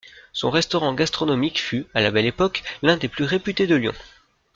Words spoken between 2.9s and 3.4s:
des plus